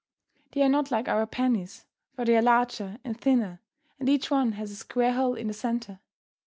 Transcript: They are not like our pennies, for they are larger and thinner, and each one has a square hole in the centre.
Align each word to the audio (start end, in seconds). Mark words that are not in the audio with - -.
They 0.53 0.63
are 0.63 0.67
not 0.67 0.89
like 0.89 1.07
our 1.07 1.27
pennies, 1.27 1.85
for 2.15 2.25
they 2.25 2.35
are 2.35 2.41
larger 2.41 2.97
and 3.03 3.15
thinner, 3.21 3.61
and 3.99 4.09
each 4.09 4.31
one 4.31 4.53
has 4.53 4.71
a 4.71 4.75
square 4.75 5.13
hole 5.13 5.35
in 5.35 5.45
the 5.45 5.53
centre. 5.53 5.99